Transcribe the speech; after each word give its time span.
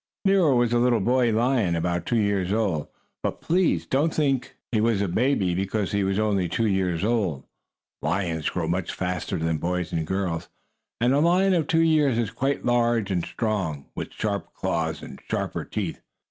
Nero 0.25 0.55
was 0.55 0.73
a 0.73 0.79
little 0.79 0.99
boy 0.99 1.31
lion, 1.31 1.75
about 1.75 2.07
two 2.07 2.17
years 2.17 2.51
old, 2.51 2.87
but 3.21 3.39
please 3.39 3.85
don't 3.85 4.11
think 4.11 4.55
he 4.71 4.81
was 4.81 4.99
a 4.99 5.07
baby 5.07 5.53
because 5.53 5.91
he 5.91 6.03
was 6.03 6.17
only 6.17 6.49
two 6.49 6.65
years 6.65 7.03
old. 7.03 7.43
Lions 8.01 8.49
grow 8.49 8.67
much 8.67 8.91
faster 8.91 9.37
than 9.37 9.59
boys 9.59 9.93
and 9.93 10.07
girls, 10.07 10.49
and 10.99 11.13
a 11.13 11.19
lion 11.19 11.53
of 11.53 11.67
two 11.67 11.83
years 11.83 12.17
is 12.17 12.31
quite 12.31 12.65
large 12.65 13.11
and 13.11 13.23
strong, 13.27 13.85
with 13.93 14.11
sharp 14.11 14.55
claws 14.55 15.03
and 15.03 15.21
sharper 15.29 15.63
teeth. 15.63 16.01